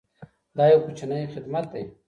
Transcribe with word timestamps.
دا 0.57 0.63
یو 0.71 0.79
کوچنی 0.85 1.31
خدمت 1.33 1.65
دی. 1.73 1.83